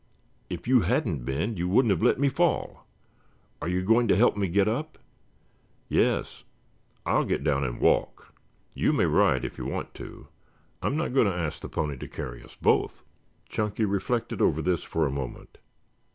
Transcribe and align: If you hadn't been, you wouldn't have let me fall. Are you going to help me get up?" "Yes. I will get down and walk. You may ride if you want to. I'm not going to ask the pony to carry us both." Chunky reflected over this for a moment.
If 0.49 0.67
you 0.67 0.81
hadn't 0.81 1.25
been, 1.25 1.57
you 1.57 1.69
wouldn't 1.69 1.91
have 1.91 2.01
let 2.01 2.17
me 2.19 2.27
fall. 2.27 2.87
Are 3.61 3.67
you 3.67 3.83
going 3.83 4.07
to 4.07 4.15
help 4.15 4.35
me 4.35 4.47
get 4.47 4.67
up?" 4.67 4.97
"Yes. 5.89 6.43
I 7.05 7.19
will 7.19 7.25
get 7.25 7.43
down 7.43 7.63
and 7.63 7.79
walk. 7.79 8.33
You 8.73 8.93
may 8.93 9.05
ride 9.05 9.45
if 9.45 9.59
you 9.59 9.67
want 9.67 9.93
to. 9.93 10.27
I'm 10.81 10.97
not 10.97 11.13
going 11.13 11.27
to 11.27 11.31
ask 11.37 11.59
the 11.61 11.69
pony 11.69 11.97
to 11.97 12.07
carry 12.07 12.43
us 12.43 12.55
both." 12.59 13.03
Chunky 13.47 13.85
reflected 13.85 14.41
over 14.41 14.59
this 14.59 14.81
for 14.81 15.05
a 15.05 15.11
moment. 15.11 15.59